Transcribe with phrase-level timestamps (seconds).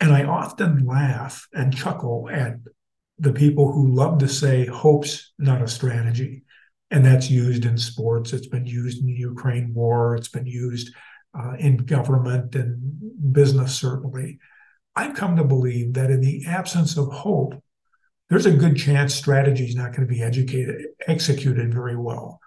[0.00, 2.56] And I often laugh and chuckle at
[3.18, 6.42] the people who love to say hope's not a strategy.
[6.90, 8.32] And that's used in sports.
[8.32, 10.16] It's been used in the Ukraine war.
[10.16, 10.92] It's been used
[11.38, 14.38] uh, in government and business, certainly.
[14.96, 17.62] I've come to believe that in the absence of hope,
[18.28, 22.40] there's a good chance strategy is not going to be educated, executed very well.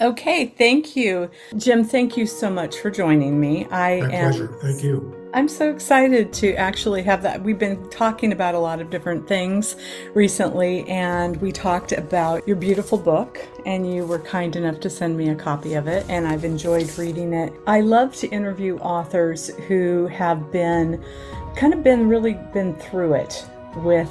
[0.00, 1.30] Okay, thank you.
[1.56, 3.64] Jim, thank you so much for joining me.
[3.70, 4.58] I My am pleasure.
[4.60, 5.23] Thank you.
[5.34, 7.42] I'm so excited to actually have that.
[7.42, 9.74] We've been talking about a lot of different things
[10.14, 15.16] recently, and we talked about your beautiful book, and you were kind enough to send
[15.16, 17.52] me a copy of it, and I've enjoyed reading it.
[17.66, 21.04] I love to interview authors who have been
[21.56, 23.44] kind of been really been through it
[23.78, 24.10] with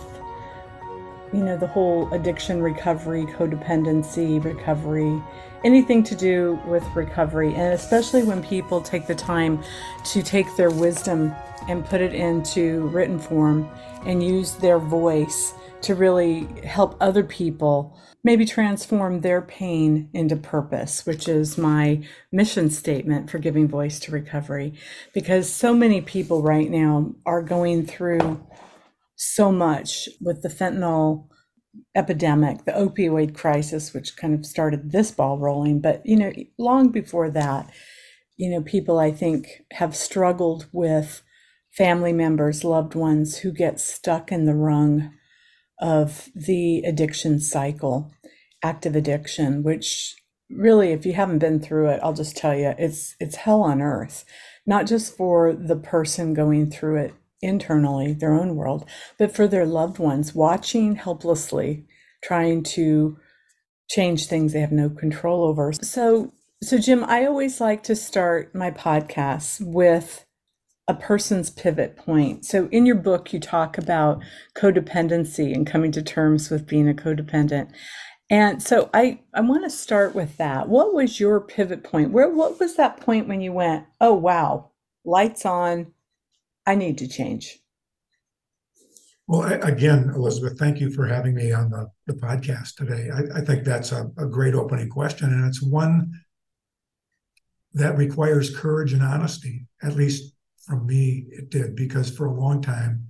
[1.31, 5.21] you know the whole addiction recovery codependency recovery
[5.63, 9.63] anything to do with recovery, and especially when people take the time
[10.05, 11.33] to take their wisdom
[11.67, 13.69] and put it into written form
[14.05, 21.05] and use their voice to really help other people maybe transform their pain into purpose,
[21.05, 24.73] which is my mission statement for giving voice to recovery.
[25.13, 28.41] Because so many people right now are going through
[29.15, 31.27] so much with the fentanyl
[31.95, 35.79] epidemic, the opioid crisis, which kind of started this ball rolling.
[35.79, 37.69] But, you know, long before that,
[38.37, 41.21] you know, people I think have struggled with
[41.71, 45.13] family members, loved ones who get stuck in the rung
[45.79, 48.11] of the addiction cycle,
[48.63, 50.15] active addiction, which
[50.49, 53.81] really, if you haven't been through it, I'll just tell you, it's it's hell on
[53.81, 54.23] earth,
[54.65, 58.87] not just for the person going through it internally, their own world,
[59.19, 61.85] but for their loved ones, watching helplessly,
[62.23, 63.17] trying to
[63.89, 65.73] change things they have no control over.
[65.73, 66.33] So,
[66.63, 70.25] so Jim, I always like to start my podcasts with
[70.87, 72.45] a person's pivot point.
[72.45, 74.21] So, in your book, you talk about
[74.57, 77.71] codependency and coming to terms with being a codependent.
[78.29, 80.67] And so I, I want to start with that.
[80.67, 82.11] What was your pivot point?
[82.11, 84.71] Where what was that point when you went, oh wow,
[85.05, 85.93] lights on,
[86.65, 87.59] I need to change?
[89.27, 93.09] Well, again, Elizabeth, thank you for having me on the, the podcast today.
[93.09, 96.11] I, I think that's a, a great opening question, and it's one
[97.73, 99.65] that requires courage and honesty.
[99.81, 100.33] At least
[100.65, 103.07] from me, it did, because for a long time,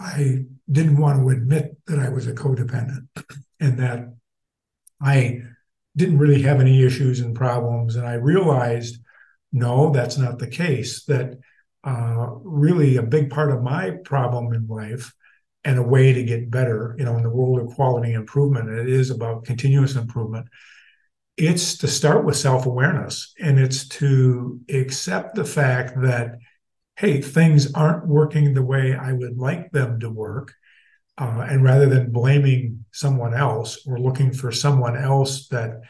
[0.00, 3.08] I didn't want to admit that I was a codependent
[3.60, 4.14] and that
[5.00, 5.42] I
[5.96, 7.96] didn't really have any issues and problems.
[7.96, 8.98] And I realized,
[9.52, 11.38] no, that's not the case, that
[11.84, 15.12] uh, really a big part of my problem in life
[15.64, 18.70] and a way to get better, you know, in the world of quality improvement.
[18.70, 20.48] It is about continuous improvement.
[21.36, 26.38] It's to start with self awareness and it's to accept the fact that,
[26.96, 30.54] hey, things aren't working the way I would like them to work.
[31.16, 35.80] Uh, and rather than blaming someone else or looking for someone else that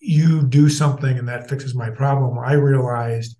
[0.00, 3.36] you do something and that fixes my problem, I realized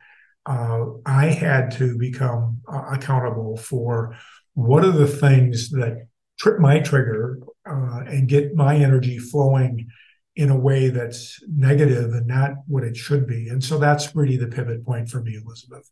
[0.47, 4.17] uh, I had to become uh, accountable for
[4.55, 6.07] what are the things that
[6.39, 7.39] trip my trigger
[7.69, 9.89] uh, and get my energy flowing
[10.37, 13.49] in a way that's negative and not what it should be.
[13.49, 15.91] And so that's really the pivot point for me, Elizabeth.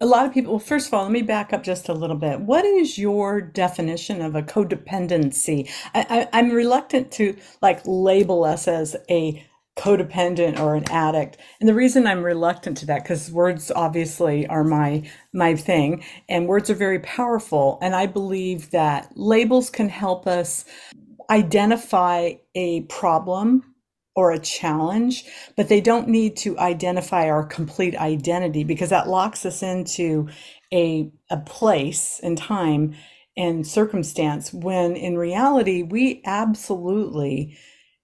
[0.00, 2.16] A lot of people, well, first of all, let me back up just a little
[2.16, 2.40] bit.
[2.40, 5.70] What is your definition of a codependency?
[5.94, 9.46] I, I, I'm reluctant to like label us as a
[9.76, 11.38] codependent or an addict.
[11.60, 15.02] And the reason i'm reluctant to that because words obviously are my
[15.32, 20.64] my thing and words are very powerful and i believe that labels can help us
[21.30, 23.64] identify a problem
[24.16, 25.24] or a challenge
[25.56, 30.28] but they don't need to identify our complete identity because that locks us into
[30.72, 32.94] a a place and time
[33.36, 37.56] and circumstance when in reality we absolutely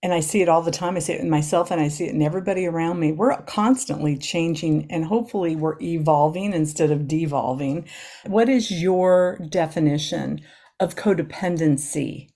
[0.03, 0.97] and I see it all the time.
[0.97, 3.13] I see it in myself and I see it in everybody around me.
[3.13, 7.89] We're constantly changing and hopefully we're evolving instead of devolving.
[8.27, 10.41] What is your definition
[10.79, 12.29] of codependency?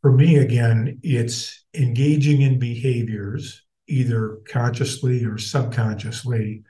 [0.00, 6.62] For me, again, it's engaging in behaviors either consciously or subconsciously,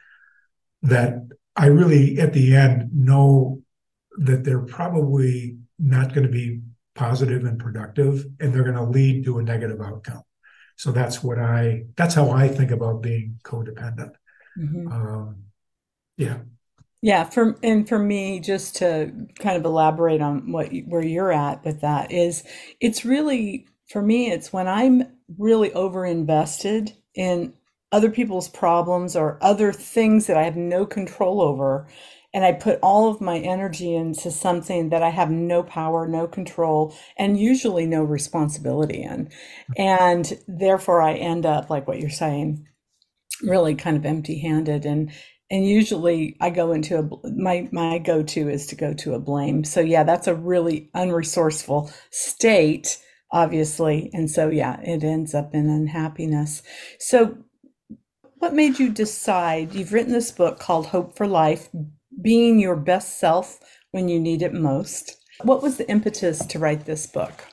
[0.82, 3.60] that I really, at the end, know
[4.18, 6.60] that they're probably not going to be
[6.98, 10.22] positive and productive, and they're going to lead to a negative outcome.
[10.76, 14.12] So that's what I, that's how I think about being codependent.
[14.58, 14.88] Mm-hmm.
[14.90, 15.44] Um,
[16.16, 16.38] yeah.
[17.00, 21.64] Yeah, for and for me, just to kind of elaborate on what where you're at
[21.64, 22.42] with that is,
[22.80, 25.04] it's really for me, it's when I'm
[25.38, 27.54] really over invested in
[27.92, 31.86] other people's problems or other things that I have no control over,
[32.34, 36.26] and I put all of my energy into something that I have no power, no
[36.26, 39.30] control, and usually no responsibility in,
[39.76, 42.66] and therefore I end up like what you're saying,
[43.42, 45.10] really kind of empty-handed and
[45.50, 49.20] and usually I go into a my my go to is to go to a
[49.20, 49.64] blame.
[49.64, 52.98] So yeah, that's a really unresourceful state,
[53.32, 56.62] obviously, and so yeah, it ends up in unhappiness.
[56.98, 57.38] So,
[58.38, 59.74] what made you decide?
[59.74, 61.70] You've written this book called Hope for Life:
[62.20, 63.60] Being Your Best Self
[63.92, 65.16] When You Need It Most.
[65.42, 67.44] What was the impetus to write this book?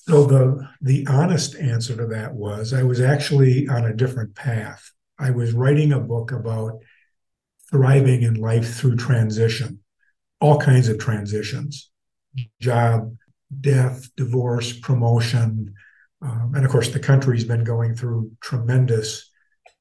[0.00, 4.90] So the the honest answer to that was I was actually on a different path.
[5.18, 6.78] I was writing a book about
[7.70, 9.80] thriving in life through transition,
[10.40, 11.90] all kinds of transitions
[12.60, 13.16] job,
[13.60, 15.74] death, divorce, promotion.
[16.22, 19.30] Um, and of course, the country's been going through tremendous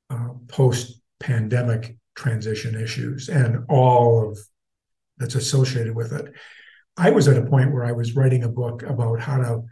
[0.10, 4.38] uh, post pandemic transition issues and all of
[5.18, 6.34] that's associated with it.
[6.98, 9.64] I was at a point where I was writing a book about how to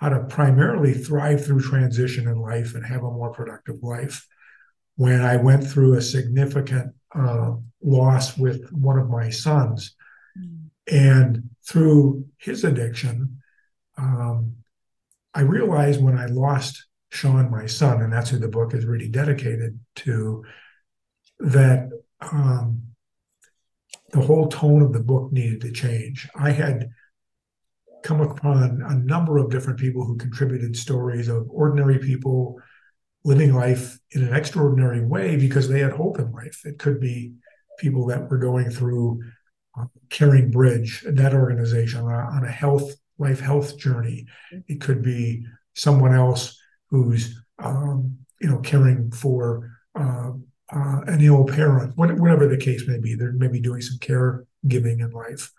[0.00, 4.26] how to primarily thrive through transition in life and have a more productive life
[4.96, 7.52] when I went through a significant uh,
[7.82, 9.94] loss with one of my sons.
[10.38, 10.58] Mm.
[10.90, 13.40] And through his addiction,
[13.96, 14.56] um,
[15.32, 19.08] I realized when I lost Sean, my son, and that's who the book is really
[19.08, 20.44] dedicated to,
[21.44, 22.82] that um,
[24.12, 26.28] the whole tone of the book needed to change.
[26.34, 26.90] I had
[28.02, 32.60] come upon a number of different people who contributed stories of ordinary people
[33.24, 36.62] living life in an extraordinary way because they had hope in life.
[36.64, 37.34] It could be
[37.78, 39.22] people that were going through
[39.78, 44.26] uh, Caring Bridge, that organization, on a, on a health life health journey.
[44.68, 46.58] It could be someone else
[46.90, 50.32] who's um, you know caring for uh,
[50.72, 53.14] uh, an ill parent, whatever the case may be.
[53.14, 55.52] They're maybe doing some caregiving in life,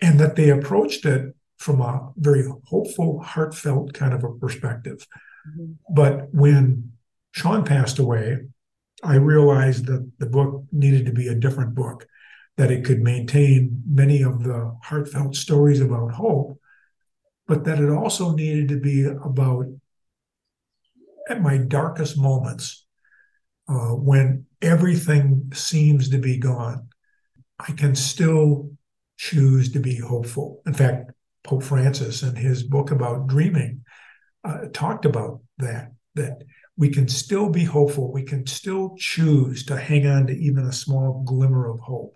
[0.00, 5.06] and that they approached it from a very hopeful, heartfelt kind of a perspective.
[5.48, 5.72] Mm-hmm.
[5.94, 6.92] But when
[7.32, 8.38] Sean passed away,
[9.02, 12.06] I realized that the book needed to be a different book,
[12.56, 16.58] that it could maintain many of the heartfelt stories about hope,
[17.46, 19.66] but that it also needed to be about,
[21.28, 22.83] at my darkest moments,
[23.68, 26.88] uh, when everything seems to be gone,
[27.58, 28.70] I can still
[29.16, 30.60] choose to be hopeful.
[30.66, 31.12] In fact,
[31.42, 33.84] Pope Francis, in his book about dreaming,
[34.44, 36.42] uh, talked about that that
[36.76, 38.12] we can still be hopeful.
[38.12, 42.14] We can still choose to hang on to even a small glimmer of hope.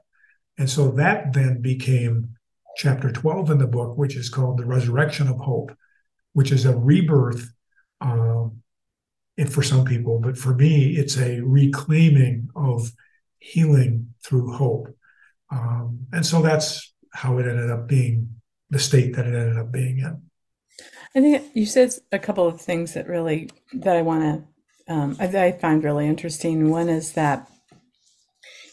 [0.56, 2.30] And so that then became
[2.76, 5.72] chapter 12 in the book, which is called The Resurrection of Hope,
[6.32, 7.52] which is a rebirth.
[8.00, 8.62] Um,
[9.38, 12.92] and for some people, but for me, it's a reclaiming of
[13.38, 14.88] healing through hope.
[15.50, 19.73] Um, and so that's how it ended up being the state that it ended up
[19.73, 20.23] being in.
[21.14, 25.16] I think you said a couple of things that really that I want to um,
[25.21, 26.71] I, I find really interesting.
[26.71, 27.49] One is that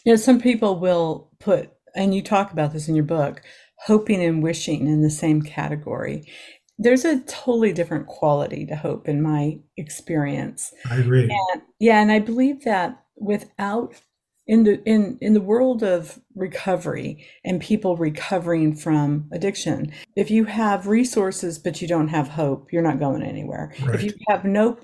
[0.04, 3.42] you know some people will put and you talk about this in your book
[3.86, 6.24] hoping and wishing in the same category
[6.78, 10.72] there's a totally different quality to hope in my experience.
[10.90, 11.22] I agree.
[11.22, 13.94] And, yeah and i believe that without
[14.46, 20.44] in the in in the world of recovery and people recovering from addiction if you
[20.44, 23.74] have resources but you don't have hope you're not going anywhere.
[23.82, 23.96] Right.
[23.96, 24.78] if you have no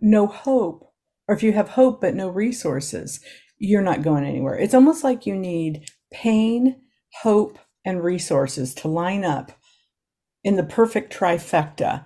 [0.00, 0.92] no hope
[1.28, 3.20] or if you have hope but no resources
[3.58, 4.58] you're not going anywhere.
[4.58, 6.76] It's almost like you need pain
[7.22, 9.52] hope and resources to line up
[10.46, 12.04] in the perfect trifecta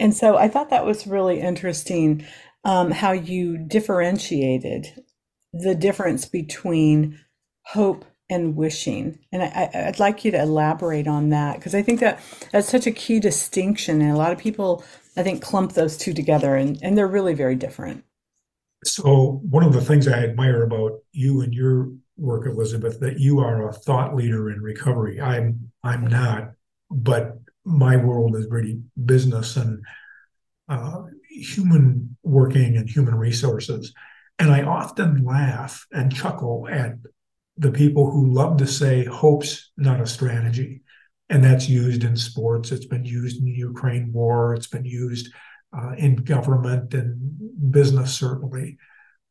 [0.00, 2.26] and so i thought that was really interesting
[2.64, 5.02] um, how you differentiated
[5.52, 7.18] the difference between
[7.64, 9.18] hope and wishing.
[9.30, 12.20] And I, would like you to elaborate on that because I think that
[12.50, 14.00] that's such a key distinction.
[14.00, 14.84] And a lot of people,
[15.16, 18.04] I think, clump those two together and, and they're really very different.
[18.84, 23.38] So, one of the things I admire about you and your work, Elizabeth, that you
[23.38, 25.20] are a thought leader in recovery.
[25.20, 26.54] I'm I'm not,
[26.90, 29.82] but my world is really business and
[30.68, 33.92] uh, human working and human resources.
[34.38, 36.94] And I often laugh and chuckle at
[37.56, 40.82] the people who love to say hope's not a strategy.
[41.28, 42.72] And that's used in sports.
[42.72, 44.54] It's been used in the Ukraine war.
[44.54, 45.32] It's been used
[45.76, 48.78] uh, in government and business, certainly.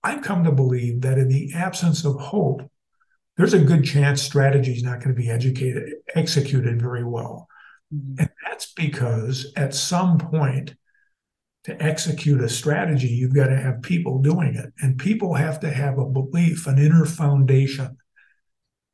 [0.03, 2.61] I've come to believe that in the absence of hope,
[3.37, 7.47] there's a good chance strategy is not going to be educated, executed very well.
[7.93, 8.19] Mm-hmm.
[8.19, 10.75] And that's because at some point,
[11.65, 14.73] to execute a strategy, you've got to have people doing it.
[14.81, 17.97] And people have to have a belief, an inner foundation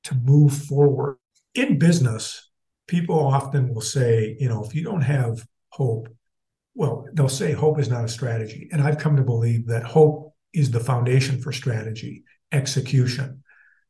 [0.04, 1.18] to move forward.
[1.56, 2.50] In business,
[2.88, 6.10] people often will say, you know, if you don't have hope,
[6.76, 8.68] well, they'll say hope is not a strategy.
[8.72, 13.44] And I've come to believe that hope is the foundation for strategy, execution.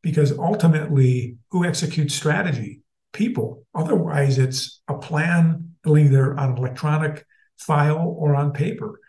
[0.04, 2.82] Because ultimately, who executes strategy?
[3.18, 3.66] People.
[3.74, 7.26] Otherwise, it's a plan either on electronic
[7.58, 9.00] file or on paper.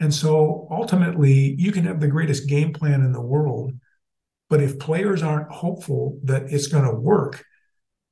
[0.00, 3.72] And so ultimately, you can have the greatest game plan in the world,
[4.48, 7.44] but if players aren't hopeful that it's going to work,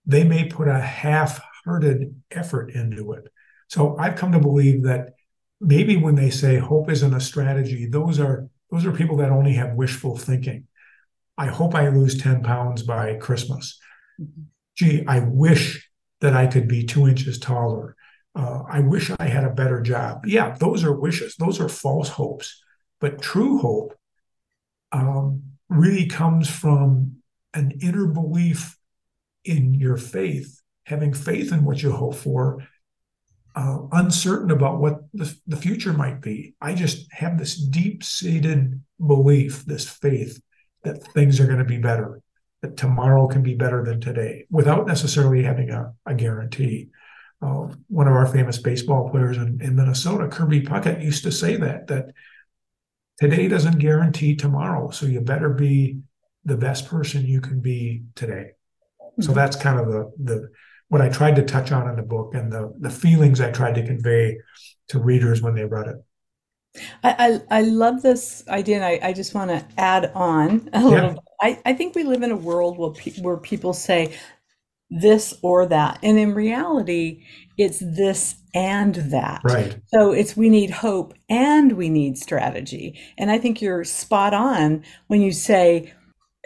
[0.05, 3.27] they may put a half hearted effort into it.
[3.69, 5.15] So I've come to believe that
[5.59, 9.55] maybe when they say hope isn't a strategy, those are those are people that only
[9.55, 10.67] have wishful thinking.
[11.39, 13.79] I hope I lose 10 pounds by Christmas.
[14.21, 14.43] Mm-hmm.
[14.76, 15.88] Gee, I wish
[16.21, 17.97] that I could be two inches taller
[18.37, 20.26] uh, I wish I had a better job.
[20.26, 22.62] Yeah, those are wishes, those are false hopes.
[23.00, 23.95] But true hope
[24.92, 27.16] um, really comes from
[27.54, 28.76] an inner belief
[29.45, 32.62] in your faith, having faith in what you hope for,
[33.54, 36.54] uh, uncertain about what the, the future might be.
[36.61, 40.42] I just have this deep seated belief, this faith
[40.85, 42.21] that things are going to be better,
[42.63, 46.89] that tomorrow can be better than today without necessarily having a, a guarantee
[47.43, 51.57] uh, one of our famous baseball players in, in Minnesota, Kirby Puckett, used to say
[51.57, 52.07] that that
[53.21, 56.01] today doesn't guarantee tomorrow, so you better be
[56.45, 58.53] the best person you can be today.
[59.01, 59.23] Mm-hmm.
[59.23, 60.49] So that's kind of the the
[60.89, 63.75] what I tried to touch on in the book and the the feelings I tried
[63.75, 64.39] to convey
[64.89, 65.97] to readers when they read it.
[67.03, 70.85] I, I, I love this idea, and I, I just want to add on a
[70.85, 71.25] little.
[71.40, 74.16] I, I think we live in a world where, pe- where people say
[74.90, 75.99] this or that.
[76.02, 77.25] And in reality,
[77.59, 79.40] it's this and that.
[79.45, 79.78] Right.
[79.88, 82.99] So it's we need hope and we need strategy.
[83.19, 85.93] And I think you're spot on when you say,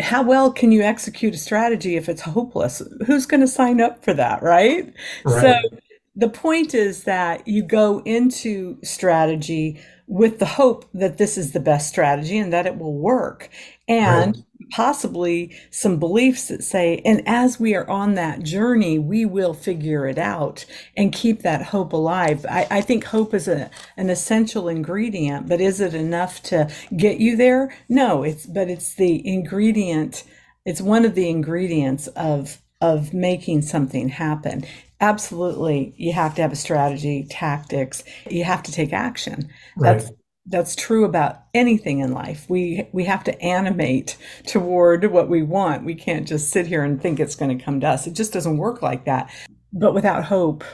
[0.01, 2.83] how well can you execute a strategy if it's hopeless?
[3.07, 4.93] Who's going to sign up for that, right?
[5.25, 5.41] right?
[5.43, 5.79] So
[6.17, 11.61] the point is that you go into strategy with the hope that this is the
[11.61, 13.49] best strategy and that it will work.
[13.91, 19.25] And right possibly some beliefs that say, and as we are on that journey, we
[19.25, 20.65] will figure it out
[20.97, 22.47] and keep that hope alive.
[22.49, 27.19] I, I think hope is a, an essential ingredient, but is it enough to get
[27.19, 27.75] you there?
[27.89, 30.25] No, it's, but it's the ingredient.
[30.65, 34.65] It's one of the ingredients of, of making something happen.
[35.01, 35.95] Absolutely.
[35.97, 38.05] You have to have a strategy, tactics.
[38.29, 39.49] You have to take action.
[39.77, 39.99] Right.
[39.99, 40.13] That's,
[40.51, 42.47] that's true about anything in life.
[42.49, 44.17] We we have to animate
[44.47, 45.85] toward what we want.
[45.85, 48.07] We can't just sit here and think it's going to come to us.
[48.07, 49.33] It just doesn't work like that.
[49.73, 50.65] But without hope,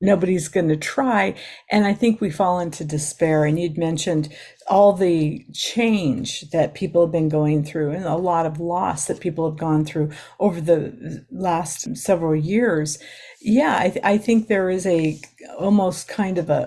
[0.00, 1.34] nobody's going to try.
[1.70, 3.44] And I think we fall into despair.
[3.44, 4.28] And you'd mentioned
[4.66, 9.20] all the change that people have been going through and a lot of loss that
[9.20, 12.98] people have gone through over the last several years.
[13.40, 15.20] Yeah, I, I think there is a
[15.58, 16.66] almost kind of a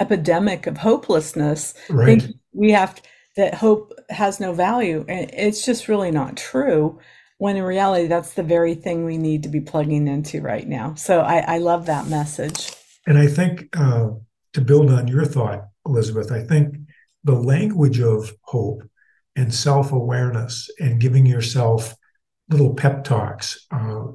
[0.00, 1.74] epidemic of hopelessness.
[1.88, 2.26] Right.
[2.52, 3.00] we have
[3.36, 7.00] that hope has no value, and it's just really not true.
[7.38, 10.94] When in reality, that's the very thing we need to be plugging into right now.
[10.94, 12.72] So I, I love that message.
[13.06, 14.10] And I think uh,
[14.52, 16.76] to build on your thought, Elizabeth, I think
[17.24, 18.82] the language of hope
[19.36, 21.94] and self awareness and giving yourself
[22.48, 23.66] little pep talks.
[23.70, 24.12] Uh,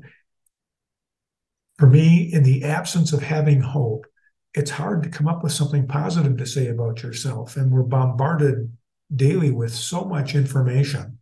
[1.77, 4.05] for me, in the absence of having hope,
[4.53, 7.56] it's hard to come up with something positive to say about yourself.
[7.56, 8.72] And we're bombarded
[9.15, 11.20] daily with so much information.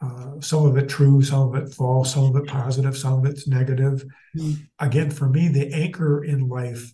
[0.00, 3.24] Uh, some of it true, some of it false, some of it positive, some of
[3.26, 4.04] it's negative.
[4.36, 4.62] Mm-hmm.
[4.78, 6.92] Again, for me, the anchor in life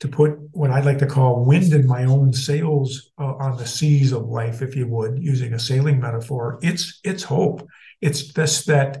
[0.00, 3.66] to put what I'd like to call wind in my own sails uh, on the
[3.66, 6.60] seas of life, if you would, using a sailing metaphor.
[6.62, 7.66] It's it's hope.
[8.00, 9.00] It's this that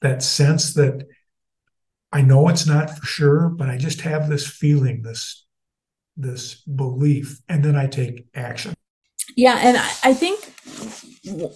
[0.00, 1.06] that sense that
[2.12, 5.46] I know it's not for sure, but I just have this feeling, this
[6.16, 8.74] this belief, and then I take action.
[9.36, 10.52] Yeah, and I, think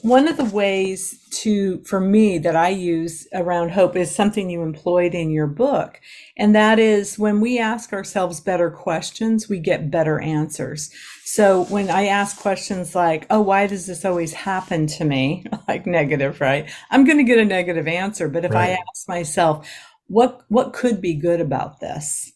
[0.03, 4.63] one of the ways to for me that I use around hope is something you
[4.63, 6.01] employed in your book
[6.37, 10.89] and that is when we ask ourselves better questions we get better answers
[11.25, 15.85] so when I ask questions like oh why does this always happen to me like
[15.85, 18.71] negative right I'm going to get a negative answer but if right.
[18.71, 19.69] I ask myself
[20.09, 22.33] what what could be good about this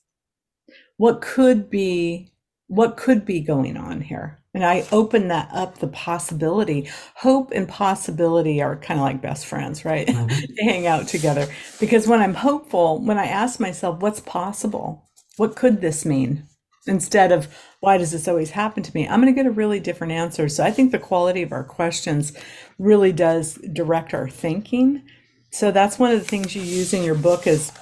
[0.97, 2.33] what could be
[2.67, 6.91] what could be going on here and I open that up the possibility.
[7.15, 10.09] Hope and possibility are kind of like best friends, right?
[10.09, 10.55] Mm-hmm.
[10.57, 11.47] they hang out together.
[11.79, 15.09] Because when I'm hopeful, when I ask myself, what's possible?
[15.37, 16.47] What could this mean?
[16.87, 19.07] Instead of why does this always happen to me?
[19.07, 20.49] I'm going to get a really different answer.
[20.49, 22.33] So I think the quality of our questions
[22.79, 25.03] really does direct our thinking.
[25.50, 27.73] So that's one of the things you use in your book is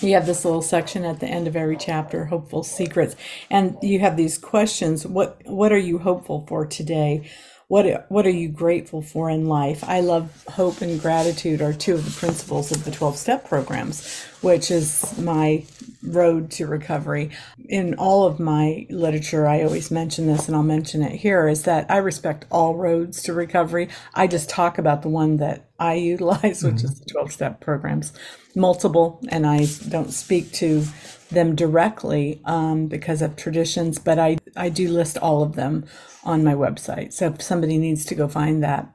[0.00, 3.16] you have this little section at the end of every chapter hopeful secrets.
[3.50, 5.06] And you have these questions.
[5.06, 7.30] What what are you hopeful for today
[7.68, 9.82] what what are you grateful for in life?
[9.82, 14.24] I love hope and gratitude are two of the principles of the 12 step programs
[14.40, 15.64] which is my
[16.04, 17.30] road to recovery.
[17.68, 21.64] In all of my literature i always mention this and i'll mention it here is
[21.64, 23.88] that i respect all roads to recovery.
[24.14, 26.86] I just talk about the one that i utilize which mm-hmm.
[26.86, 28.12] is the 12 step programs.
[28.54, 30.84] Multiple and i don't speak to
[31.30, 35.84] them directly um, because of traditions but i i do list all of them
[36.26, 37.12] on my website.
[37.12, 38.92] So if somebody needs to go find that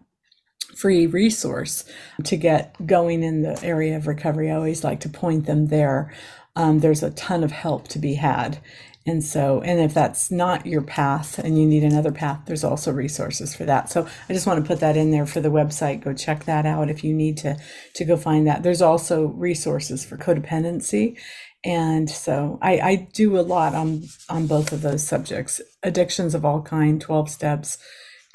[0.76, 1.86] free resource
[2.26, 6.14] to get going in the area of recovery, I always like to point them there.
[6.56, 8.60] Um, there's a ton of help to be had.
[9.08, 12.92] And so, and if that's not your path and you need another path, there's also
[12.92, 13.90] resources for that.
[13.90, 16.04] So I just want to put that in there for the website.
[16.04, 17.58] Go check that out if you need to
[17.96, 18.62] to go find that.
[18.62, 21.18] There's also resources for codependency
[21.63, 25.62] and so I, I do a lot on on both of those subjects.
[25.84, 27.77] Addictions of all kind 12 steps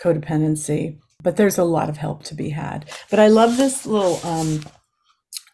[0.02, 2.88] codependency but there's a lot of help to be had.
[3.10, 4.64] But i love this little um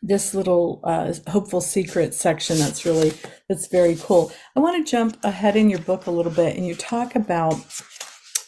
[0.03, 3.13] this little uh, hopeful secret section that's really
[3.49, 4.33] that's very cool.
[4.57, 7.55] I want to jump ahead in your book a little bit and you talk about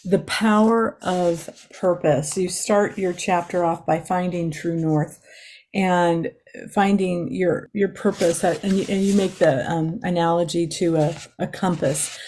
[0.04, 2.36] the power of purpose.
[2.36, 5.20] You start your chapter off by finding true north.
[5.72, 6.32] And
[6.70, 11.46] finding your your purpose and you, and you make the um, analogy to a, a
[11.46, 12.18] compass.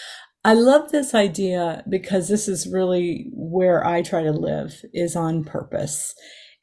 [0.45, 5.45] I love this idea because this is really where i try to live is on
[5.45, 6.15] purpose.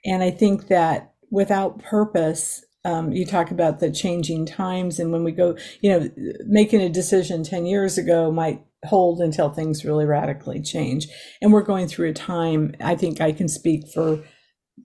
[0.05, 5.23] And i think that without purpose um, you talk about the changing times and when
[5.23, 6.09] we go you know
[6.45, 11.07] making a decision 10 years ago might hold until things really radically change.
[11.41, 14.23] And we're going through a time i think i can speak for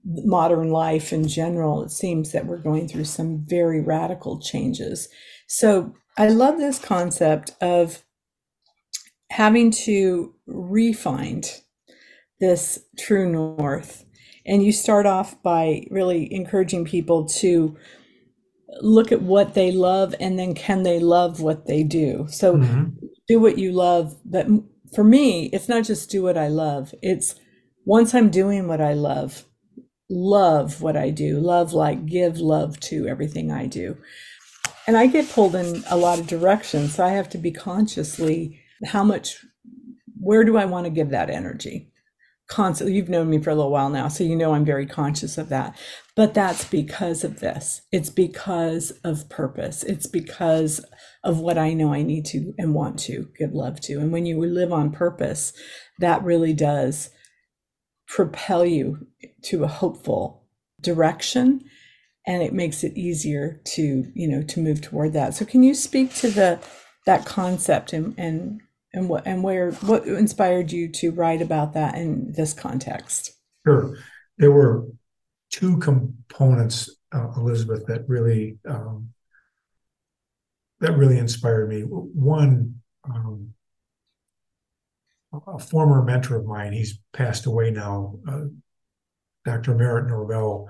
[0.05, 5.07] modern life in general, it seems that we're going through some very radical changes.
[5.47, 8.03] So I love this concept of
[9.31, 11.61] having to refind
[12.39, 14.05] this true north.
[14.45, 17.77] And you start off by really encouraging people to
[18.81, 22.27] look at what they love and then can they love what they do.
[22.29, 22.89] So mm-hmm.
[23.27, 24.15] do what you love.
[24.25, 24.47] But
[24.93, 27.35] for me, it's not just do what I love, it's
[27.85, 29.45] once I'm doing what I love,
[30.09, 33.97] love what I do, love, like give love to everything I do.
[34.87, 36.95] And I get pulled in a lot of directions.
[36.95, 39.45] So I have to be consciously how much,
[40.19, 41.91] where do I want to give that energy?
[42.47, 45.37] Constantly, you've known me for a little while now, so you know I'm very conscious
[45.37, 45.77] of that.
[46.15, 47.81] But that's because of this.
[47.91, 49.83] It's because of purpose.
[49.83, 50.83] It's because
[51.23, 53.99] of what I know I need to and want to give love to.
[53.99, 55.53] And when you live on purpose,
[55.99, 57.11] that really does
[58.09, 59.07] propel you
[59.43, 60.43] to a hopeful
[60.81, 61.63] direction
[62.27, 65.33] and it makes it easier to you know to move toward that.
[65.33, 66.59] So can you speak to the
[67.05, 68.61] that concept and and
[68.93, 73.31] and what and where what inspired you to write about that in this context?
[73.65, 73.95] Sure.
[74.37, 74.87] There were
[75.51, 79.09] two components uh, elizabeth that really um,
[80.79, 81.81] that really inspired me.
[81.81, 83.53] One um,
[85.33, 88.45] a former mentor of mine, he's passed away now, uh,
[89.45, 89.75] Dr.
[89.75, 90.69] Merritt Norvell,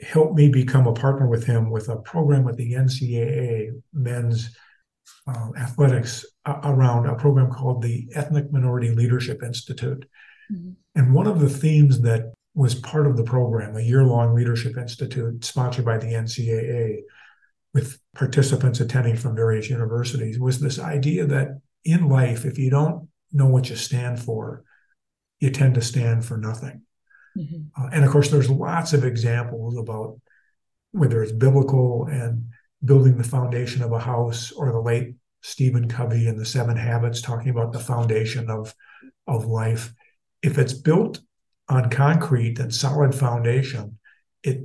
[0.00, 4.56] helped me become a partner with him with a program with the NCAA men's
[5.26, 10.06] uh, athletics uh, around a program called the Ethnic Minority Leadership Institute.
[10.52, 10.70] Mm-hmm.
[10.94, 14.76] And one of the themes that was part of the program, a year long leadership
[14.76, 17.02] institute sponsored by the NCAA,
[17.74, 23.08] with participants attending from various universities, was this idea that in life, if you don't
[23.32, 24.64] know what you stand for,
[25.40, 26.82] you tend to stand for nothing.
[27.36, 27.82] Mm-hmm.
[27.82, 30.20] Uh, and of course, there's lots of examples about
[30.92, 32.50] whether it's biblical and
[32.84, 37.20] building the foundation of a house, or the late Stephen Covey and the Seven Habits
[37.20, 38.74] talking about the foundation of
[39.26, 39.92] of life.
[40.42, 41.20] if it's built
[41.68, 43.98] on concrete and solid foundation,
[44.42, 44.62] it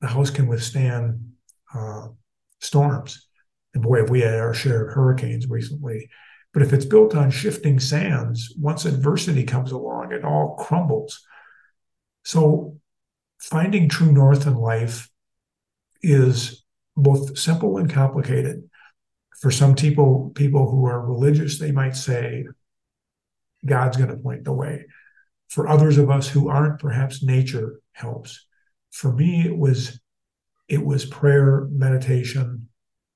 [0.00, 1.32] the house can withstand
[1.74, 2.08] uh,
[2.60, 3.26] storms.
[3.72, 6.10] And boy, have we had our share of hurricanes recently.
[6.54, 11.20] But if it's built on shifting sands, once adversity comes along, it all crumbles.
[12.22, 12.78] So
[13.40, 15.10] finding true north in life
[16.00, 16.64] is
[16.96, 18.70] both simple and complicated.
[19.40, 22.46] For some people, people who are religious, they might say,
[23.66, 24.86] God's going to point the way.
[25.48, 28.46] For others of us who aren't, perhaps nature helps.
[28.92, 30.00] For me, it was
[30.68, 32.68] it was prayer, meditation,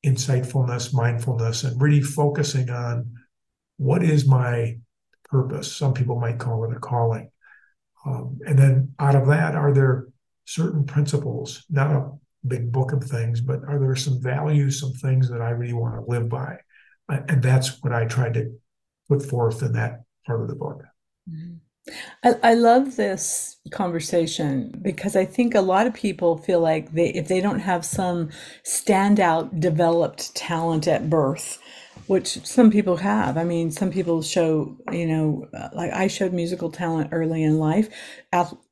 [0.04, 3.14] insightfulness, mindfulness, and really focusing on
[3.78, 4.76] what is my
[5.24, 5.74] purpose.
[5.74, 7.30] Some people might call it a calling.
[8.04, 10.08] Um, and then out of that, are there
[10.44, 12.10] certain principles, not a
[12.46, 15.94] big book of things, but are there some values, some things that I really want
[15.94, 16.58] to live by?
[17.08, 18.52] And that's what I tried to
[19.08, 20.84] put forth in that part of the book.
[21.28, 21.56] Mm-hmm.
[22.22, 27.08] I, I love this conversation because I think a lot of people feel like they
[27.10, 28.28] if they don't have some
[28.64, 31.58] standout developed talent at birth,
[32.08, 33.36] which some people have.
[33.36, 37.58] I mean, some people show, you know, uh, like I showed musical talent early in
[37.58, 37.88] life.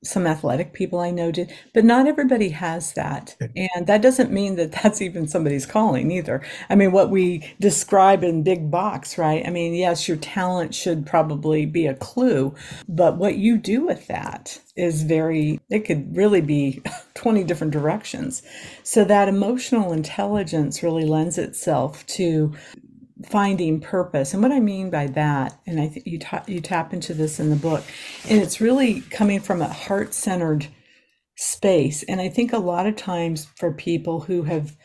[0.03, 3.37] Some athletic people I know did, but not everybody has that.
[3.55, 6.43] And that doesn't mean that that's even somebody's calling either.
[6.71, 9.47] I mean, what we describe in big box, right?
[9.47, 12.55] I mean, yes, your talent should probably be a clue,
[12.89, 16.83] but what you do with that is very, it could really be
[17.15, 18.43] 20 different directions.
[18.83, 22.55] So that emotional intelligence really lends itself to
[23.27, 24.33] finding purpose.
[24.33, 27.41] And what I mean by that, and I think you ta- you tap into this
[27.41, 27.85] in the book,
[28.29, 30.69] and it's really coming from a heart centered
[31.37, 32.03] space.
[32.05, 34.77] And I think a lot of times for people who have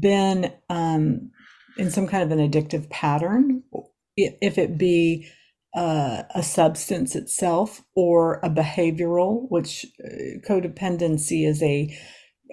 [0.00, 1.30] been um,
[1.78, 3.62] in some kind of an addictive pattern,
[4.16, 5.28] if it be
[5.74, 11.96] uh, a substance itself or a behavioral, which uh, codependency is a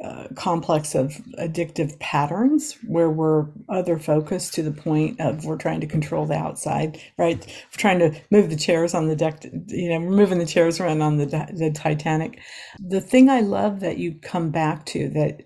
[0.03, 5.81] uh, complex of addictive patterns where we're other focused to the point of we're trying
[5.81, 7.45] to control the outside, right?
[7.45, 11.01] We're trying to move the chairs on the deck, you know, moving the chairs around
[11.01, 12.39] on the, the Titanic.
[12.79, 15.41] The thing I love that you come back to that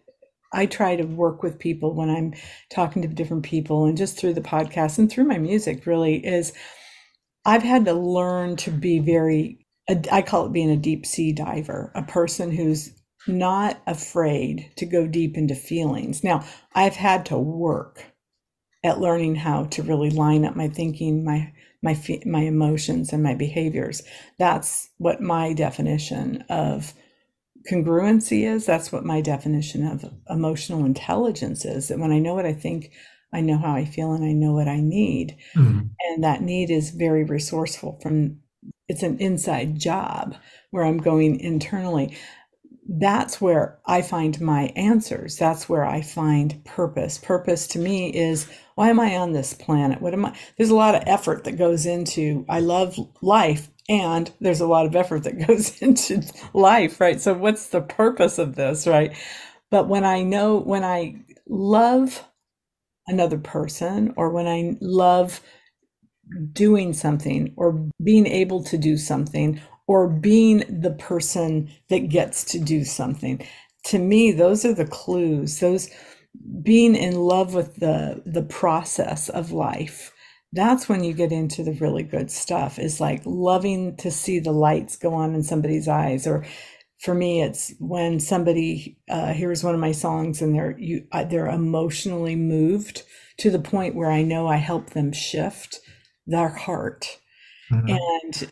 [0.53, 2.33] I try to work with people when I'm
[2.69, 6.53] talking to different people and just through the podcast and through my music really is
[7.45, 9.65] I've had to learn to be very
[10.11, 12.91] I call it being a deep sea diver, a person who's
[13.27, 16.23] not afraid to go deep into feelings.
[16.23, 18.03] Now, I've had to work
[18.83, 23.35] at learning how to really line up my thinking, my my my emotions and my
[23.35, 24.01] behaviors.
[24.37, 26.93] That's what my definition of
[27.71, 28.65] congruency is.
[28.65, 31.87] That's what my definition of emotional intelligence is.
[31.87, 32.91] That when I know what I think,
[33.33, 35.37] I know how I feel and I know what I need.
[35.55, 35.87] Mm-hmm.
[36.09, 38.39] And that need is very resourceful from
[38.87, 40.35] it's an inside job
[40.71, 42.15] where I'm going internally
[42.87, 45.37] that's where I find my answers.
[45.37, 47.17] That's where I find purpose.
[47.17, 50.01] Purpose to me is why am I on this planet?
[50.01, 50.37] What am I?
[50.57, 54.85] There's a lot of effort that goes into, I love life, and there's a lot
[54.85, 56.21] of effort that goes into
[56.53, 57.19] life, right?
[57.19, 59.15] So, what's the purpose of this, right?
[59.71, 61.15] But when I know, when I
[61.47, 62.23] love
[63.07, 65.41] another person, or when I love
[66.51, 72.59] doing something, or being able to do something, or being the person that gets to
[72.59, 73.45] do something.
[73.85, 75.59] To me, those are the clues.
[75.59, 75.89] Those
[76.61, 80.11] being in love with the the process of life.
[80.53, 82.79] That's when you get into the really good stuff.
[82.79, 86.45] Is like loving to see the lights go on in somebody's eyes or
[86.99, 91.25] for me it's when somebody uh, hears one of my songs and they're you uh,
[91.25, 93.03] they're emotionally moved
[93.37, 95.79] to the point where I know I help them shift
[96.25, 97.19] their heart.
[97.71, 97.89] Mm-hmm.
[97.89, 98.51] And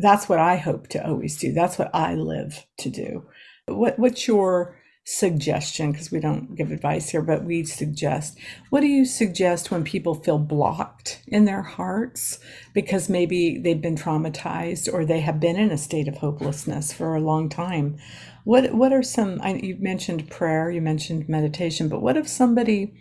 [0.00, 1.52] that's what I hope to always do.
[1.52, 3.26] That's what I live to do.
[3.66, 8.86] What what's your suggestion because we don't give advice here but we suggest what do
[8.86, 12.38] you suggest when people feel blocked in their hearts
[12.74, 17.14] because maybe they've been traumatized or they have been in a state of hopelessness for
[17.14, 17.96] a long time
[18.44, 22.92] what what are some I, you mentioned prayer you mentioned meditation but what if somebody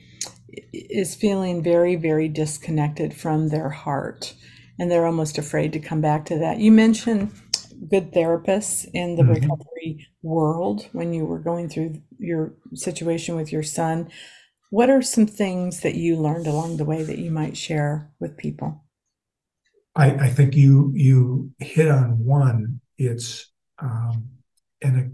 [0.72, 4.34] is feeling very very disconnected from their heart
[4.80, 6.60] and they're almost afraid to come back to that.
[6.60, 7.32] You mentioned
[7.90, 9.34] good therapists in the mm-hmm.
[9.34, 14.10] recovery world when you were going through your situation with your son.
[14.70, 18.38] What are some things that you learned along the way that you might share with
[18.38, 18.84] people?
[19.96, 22.82] I, I think you you hit on one.
[22.98, 24.30] It's um,
[24.82, 25.14] and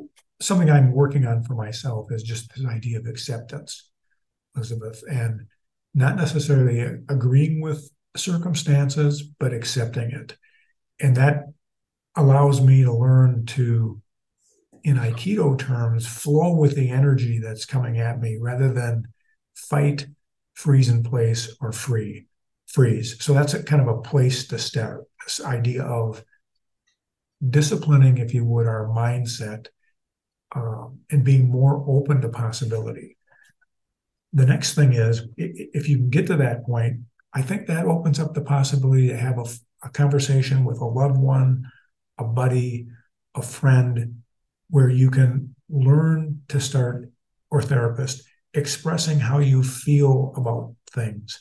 [0.00, 0.04] a,
[0.42, 3.90] something I'm working on for myself is just this idea of acceptance,
[4.56, 5.46] Elizabeth, and
[5.94, 10.36] not necessarily agreeing with circumstances, but accepting it.
[11.00, 11.46] and that
[12.16, 14.00] allows me to learn to
[14.82, 19.04] in aikido terms flow with the energy that's coming at me rather than
[19.54, 20.06] fight
[20.54, 22.26] freeze in place or free
[22.66, 26.24] freeze so that's a kind of a place to start this idea of
[27.48, 29.66] disciplining if you would our mindset
[30.54, 33.16] um, and being more open to possibility
[34.32, 37.00] the next thing is if you can get to that point
[37.34, 39.44] i think that opens up the possibility to have a,
[39.82, 41.64] a conversation with a loved one
[42.18, 42.86] a buddy
[43.34, 44.22] a friend
[44.68, 47.10] where you can learn to start
[47.50, 48.22] or therapist
[48.54, 51.40] expressing how you feel about things.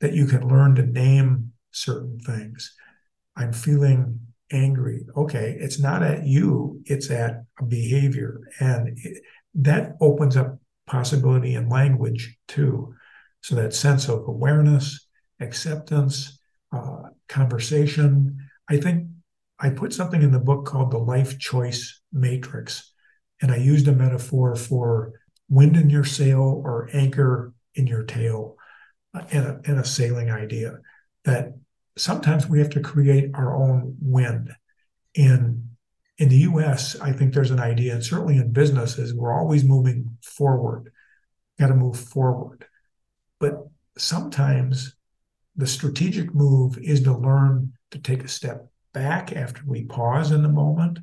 [0.00, 2.74] That you can learn to name certain things.
[3.36, 4.20] I'm feeling
[4.52, 5.06] angry.
[5.16, 8.40] Okay it's not at you it's at a behavior.
[8.60, 9.22] And it,
[9.54, 12.94] that opens up possibility in language too.
[13.42, 15.03] So that sense of awareness
[15.40, 16.38] acceptance
[16.72, 19.06] uh, conversation i think
[19.58, 22.92] I put something in the book called the life choice matrix.
[23.40, 25.12] And I used a metaphor for
[25.48, 28.56] wind in your sail or anchor in your tail
[29.14, 30.78] uh, and, a, and a sailing idea
[31.24, 31.54] that
[31.96, 34.50] sometimes we have to create our own wind.
[35.14, 35.70] In,
[36.18, 40.16] in the US, I think there's an idea, and certainly in businesses, we're always moving
[40.22, 40.92] forward,
[41.58, 42.66] got to move forward.
[43.38, 43.66] But
[43.96, 44.96] sometimes
[45.56, 50.42] the strategic move is to learn to take a step back after we pause in
[50.42, 50.98] the moment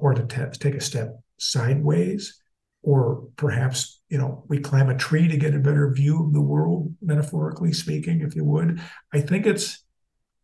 [0.00, 2.40] or to take a step sideways
[2.82, 6.40] or perhaps you know we climb a tree to get a better view of the
[6.40, 8.80] world metaphorically speaking if you would.
[9.12, 9.84] I think it's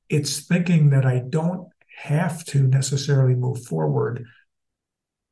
[0.08, 4.26] it's thinking that i don't have to necessarily move forward.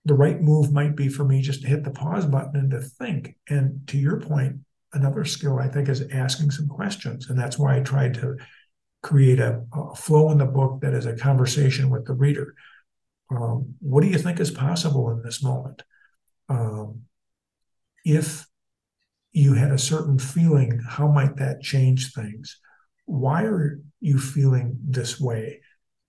[0.05, 2.81] The right move might be for me just to hit the pause button and to
[2.81, 3.37] think.
[3.49, 4.61] And to your point
[4.93, 8.37] another skill i think is asking some questions and that's why i tried to
[9.03, 12.55] create a, a, flow in the book that is a conversation with the reader.
[13.31, 15.83] Um, what do you think is possible in this moment?
[16.49, 17.03] Um,
[18.05, 18.47] if
[19.33, 22.61] you had a certain feeling, how might that change things?
[23.07, 25.61] Why are you feeling this way?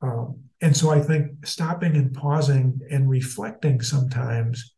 [0.01, 4.75] Um, and so I think stopping and pausing and reflecting sometimes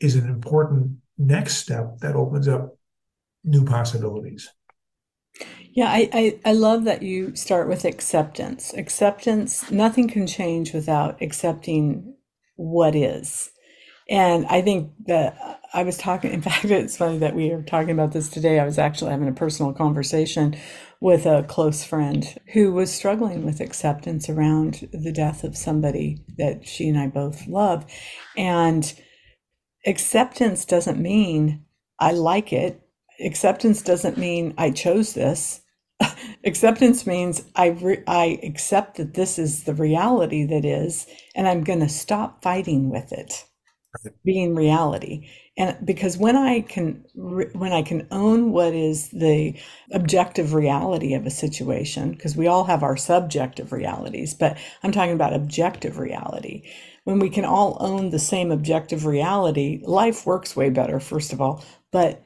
[0.00, 2.77] is an important next step that opens up
[3.48, 4.48] new possibilities.
[5.72, 8.74] Yeah, I, I, I love that you start with acceptance.
[8.74, 12.16] Acceptance, nothing can change without accepting
[12.56, 13.50] what is.
[14.10, 17.90] And I think that I was talking, in fact, it's funny that we are talking
[17.90, 18.58] about this today.
[18.58, 20.56] I was actually having a personal conversation
[21.00, 26.66] with a close friend who was struggling with acceptance around the death of somebody that
[26.66, 27.86] she and I both love.
[28.36, 28.92] And
[29.86, 31.64] acceptance doesn't mean
[32.00, 32.82] I like it
[33.20, 35.60] acceptance doesn't mean I chose this.
[36.44, 41.64] acceptance means I re- I accept that this is the reality that is, and I'm
[41.64, 43.44] going to stop fighting with it
[44.24, 45.28] being reality.
[45.56, 49.54] And because when I can re- when I can own what is the
[49.92, 55.14] objective reality of a situation, because we all have our subjective realities, but I'm talking
[55.14, 56.64] about objective reality.
[57.04, 61.00] When we can all own the same objective reality, life works way better.
[61.00, 62.22] First of all, but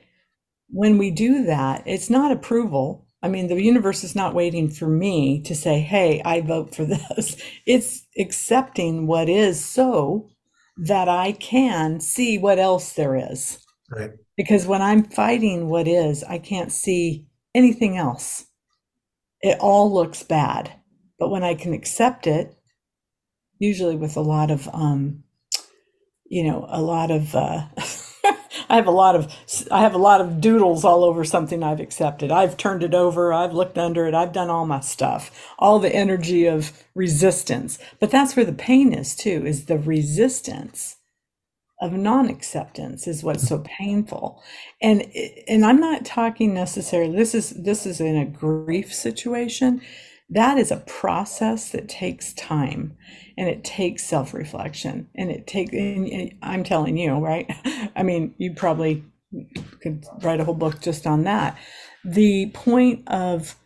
[0.73, 3.07] when we do that, it's not approval.
[3.23, 6.85] I mean, the universe is not waiting for me to say, hey, I vote for
[7.17, 7.37] this.
[7.67, 10.31] It's accepting what is so
[10.79, 13.59] that I can see what else there is.
[13.91, 14.11] Right.
[14.37, 18.47] Because when I'm fighting what is, I can't see anything else.
[19.43, 20.73] It all looks bad.
[21.19, 22.57] But when I can accept it,
[23.59, 25.23] usually with a lot of, um,
[26.25, 27.67] you know, a lot of, uh,
[28.73, 29.33] I have a lot of
[29.71, 32.33] I have a lot of doodles all over something I've accepted.
[32.33, 35.31] I've turned it over, I've looked under it, I've done all my stuff.
[35.59, 37.79] All the energy of resistance.
[38.01, 40.97] But that's where the pain is too, is the resistance
[41.83, 44.43] of non-acceptance is what's so painful.
[44.81, 45.05] And
[45.49, 49.83] and I'm not talking necessarily this is this is in a grief situation
[50.33, 52.97] that is a process that takes time
[53.37, 55.73] and it takes self-reflection and it takes
[56.43, 57.51] i'm telling you right?
[57.97, 59.05] I mean you probably
[59.81, 61.59] could write a whole book just on that.
[62.05, 63.57] The point of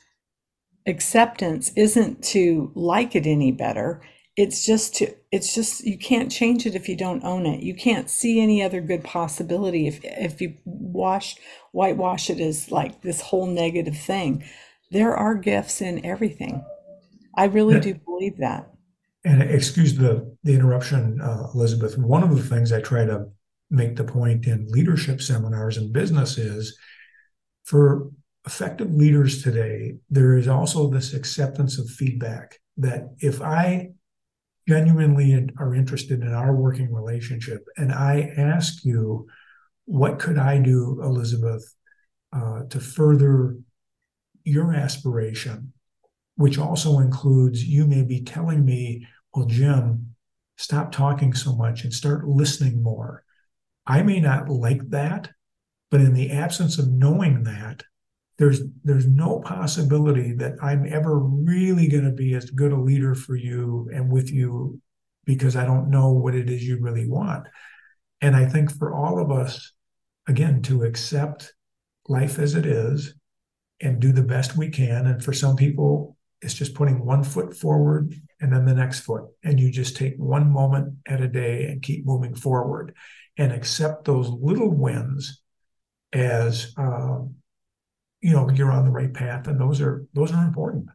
[0.87, 4.02] acceptance isn't to like it any better.
[4.37, 7.62] It's just to it's just you can't change it if you don't own it.
[7.62, 11.37] You can't see any other good possibility if if you wash
[11.72, 14.44] whitewash it as like this whole negative thing
[14.90, 16.64] there are gifts in everything.
[17.37, 18.70] I really do believe that.
[19.25, 21.99] And excuse the the interruption, uh, Elizabeth.
[21.99, 23.27] One of the things I try to
[23.70, 26.79] make the point in leadership seminars and business is
[27.64, 28.11] for
[28.46, 32.59] effective leaders today, there is also this acceptance of feedback.
[32.79, 33.88] that if I
[34.68, 39.27] genuinely are interested in our working relationship and I ask you,
[39.87, 41.64] what could I do, Elizabeth,
[42.33, 43.57] uh, to further
[44.46, 45.72] your aspiration,
[46.37, 50.14] which also includes you may be telling me, well, Jim,
[50.56, 53.24] stop talking so much and start listening more.
[53.87, 55.30] I may not like that,
[55.90, 57.82] but in the absence of knowing that,
[58.38, 63.14] there's there's no possibility that I'm ever really going to be as good a leader
[63.14, 64.80] for you and with you
[65.24, 67.46] because I don't know what it is you really want.
[68.20, 69.72] And I think for all of us,
[70.28, 71.54] again, to accept
[72.09, 73.14] life as it is
[73.81, 75.07] and do the best we can.
[75.07, 79.25] And for some people, it's just putting one foot forward and then the next foot.
[79.43, 82.95] And you just take one moment at a day and keep moving forward
[83.39, 85.43] and accept those little wins
[86.12, 87.35] as um,
[88.21, 90.89] you know you're on the right path and those are those are important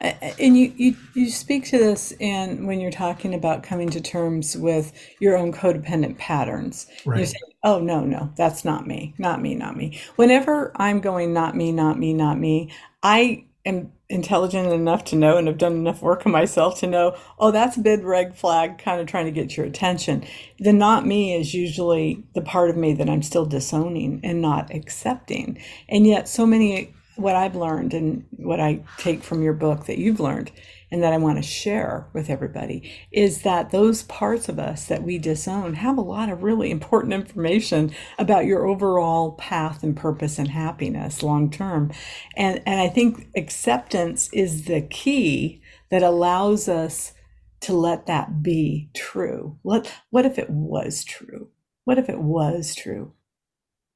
[0.00, 4.56] and you, you you speak to this in when you're talking about coming to terms
[4.56, 7.20] with your own codependent patterns right.
[7.20, 11.32] you say oh no no that's not me not me not me whenever i'm going
[11.32, 12.70] not me not me not me
[13.02, 17.16] i am intelligent enough to know and have done enough work on myself to know,
[17.38, 20.24] oh, that's a big red flag, kind of trying to get your attention.
[20.58, 24.74] The not me is usually the part of me that I'm still disowning and not
[24.74, 25.62] accepting.
[25.88, 29.98] And yet, so many, what I've learned and what I take from your book that
[29.98, 30.50] you've learned
[30.90, 35.02] and that I want to share with everybody is that those parts of us that
[35.02, 40.38] we disown have a lot of really important information about your overall path and purpose
[40.38, 41.92] and happiness long term.
[42.36, 47.12] And and I think acceptance is the key that allows us
[47.60, 49.58] to let that be true.
[49.62, 51.48] What what if it was true?
[51.84, 53.12] What if it was true?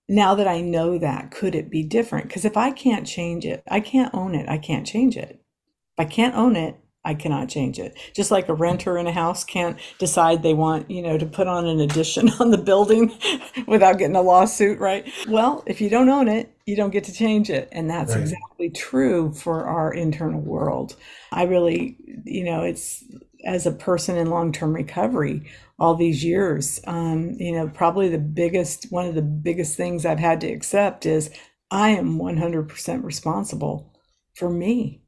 [0.09, 2.29] Now that I know that, could it be different?
[2.29, 5.41] Because if I can't change it, I can't own it, I can't change it.
[5.97, 7.99] If I can't own it, I cannot change it.
[8.14, 11.47] Just like a renter in a house can't decide they want, you know, to put
[11.47, 13.17] on an addition on the building
[13.67, 15.11] without getting a lawsuit, right?
[15.29, 17.69] Well, if you don't own it, you don't get to change it.
[17.73, 18.21] And that's right.
[18.21, 20.97] exactly true for our internal world.
[21.31, 23.05] I really, you know, it's
[23.45, 25.43] as a person in long term recovery
[25.79, 30.21] all these years, um, you know, probably the biggest, one of the biggest things I've
[30.21, 31.31] had to accept is
[31.71, 33.93] I am 100% responsible
[34.35, 35.04] for me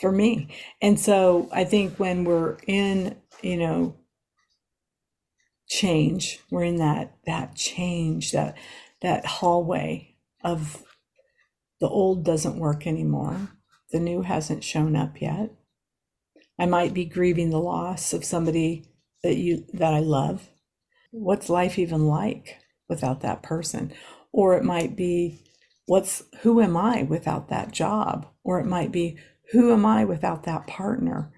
[0.00, 0.48] for me.
[0.80, 3.96] And so I think when we're in, you know,
[5.68, 8.56] change, we're in that that change, that
[9.02, 10.82] that hallway of
[11.80, 13.50] the old doesn't work anymore.
[13.90, 15.50] The new hasn't shown up yet.
[16.58, 18.84] I might be grieving the loss of somebody
[19.22, 20.48] that you that I love.
[21.10, 22.58] What's life even like
[22.88, 23.92] without that person?
[24.32, 25.40] Or it might be
[25.86, 28.26] what's who am I without that job?
[28.44, 29.18] Or it might be
[29.52, 31.32] who am I without that partner?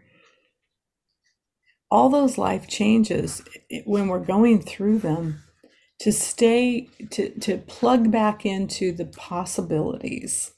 [1.91, 3.43] All those life changes,
[3.85, 5.43] when we're going through them,
[6.01, 10.53] to stay, to, to plug back into the possibilities,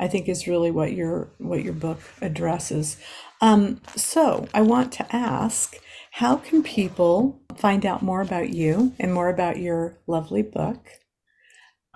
[0.00, 2.98] I think is really what your what your book addresses.
[3.40, 5.76] Um, so I want to ask,
[6.10, 10.86] how can people find out more about you and more about your lovely book?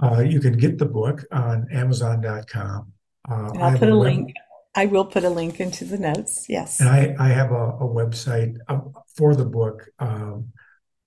[0.02, 2.92] Uh, you can get the book on Amazon.com.
[3.28, 4.32] Uh, I'll put a, a link.
[4.78, 6.46] I will put a link into the notes.
[6.48, 6.78] Yes.
[6.78, 8.78] And I, I have a, a website uh,
[9.16, 10.52] for the book, um,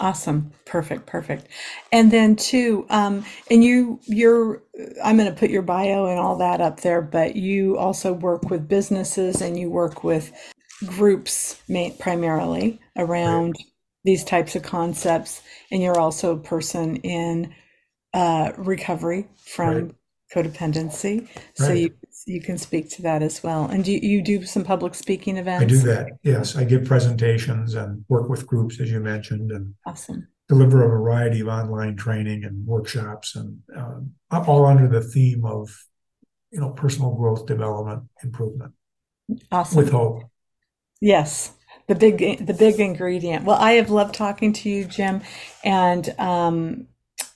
[0.00, 0.50] Awesome.
[0.64, 1.06] Perfect.
[1.06, 1.46] Perfect.
[1.92, 4.62] And then too, um, and you, you're,
[5.02, 8.50] I'm going to put your bio and all that up there, but you also work
[8.50, 10.32] with businesses and you work with
[10.84, 11.60] groups
[12.00, 13.66] primarily around right.
[14.02, 15.42] these types of concepts.
[15.70, 17.54] And you're also a person in
[18.12, 19.94] uh, recovery from right.
[20.34, 21.28] codependency.
[21.54, 21.78] So right.
[21.78, 21.94] you
[22.26, 23.66] you can speak to that as well.
[23.66, 25.62] And do you, you do some public speaking events?
[25.62, 26.12] I do that.
[26.22, 30.28] Yes, I give presentations and work with groups, as you mentioned, and awesome.
[30.48, 35.74] Deliver a variety of online training and workshops, and um, all under the theme of,
[36.50, 38.72] you know, personal growth, development, improvement.
[39.50, 39.78] Awesome.
[39.78, 40.24] With hope.
[41.00, 41.52] Yes,
[41.86, 43.46] the big the big ingredient.
[43.46, 45.22] Well, I have loved talking to you, Jim,
[45.64, 46.88] and um,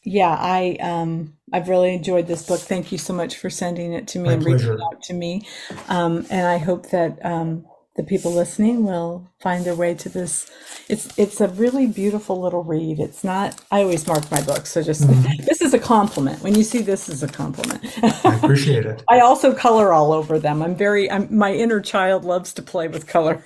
[0.04, 2.60] yeah, I um, I've really enjoyed this book.
[2.60, 4.72] Thank you so much for sending it to me My and pleasure.
[4.72, 5.46] reaching out to me.
[5.88, 10.50] Um, and I hope that um, the people listening will find their way to this.
[10.88, 13.00] It's it's a really beautiful little read.
[13.00, 13.60] It's not.
[13.70, 15.06] I always mark my books, so just
[15.46, 16.42] this is a compliment.
[16.42, 17.84] When you see this, is a compliment.
[18.24, 19.02] I appreciate it.
[19.08, 20.62] I also color all over them.
[20.62, 21.10] I'm very.
[21.10, 23.44] I'm, my inner child loves to play with color.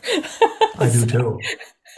[0.78, 1.40] I do too.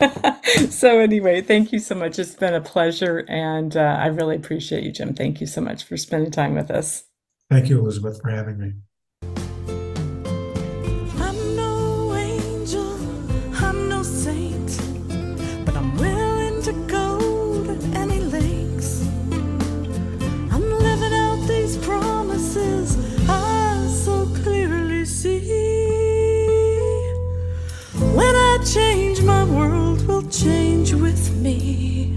[0.71, 2.19] so anyway, thank you so much.
[2.19, 5.15] It's been a pleasure, and uh, I really appreciate you, Jim.
[5.15, 7.05] Thank you so much for spending time with us.
[7.51, 8.73] Thank you, Elizabeth, for having me.
[30.07, 32.14] Will change with me.